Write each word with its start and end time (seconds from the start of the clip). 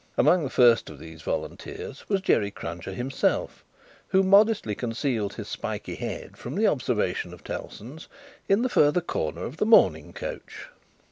Among 0.17 0.43
the 0.43 0.49
first 0.49 0.89
of 0.89 0.97
these 0.97 1.21
volunteers 1.21 2.09
was 2.09 2.21
Jerry 2.21 2.49
Cruncher 2.49 2.91
himself, 2.93 3.63
who 4.07 4.23
modestly 4.23 4.73
concealed 4.73 5.35
his 5.35 5.47
spiky 5.47 5.93
head 5.93 6.37
from 6.37 6.55
the 6.55 6.65
observation 6.65 7.35
of 7.35 7.43
Tellson's, 7.43 8.07
in 8.49 8.63
the 8.63 8.69
further 8.69 9.01
corner 9.01 9.43
of 9.43 9.57
the 9.57 9.65
mourning 9.67 10.11
coach. 10.11 10.69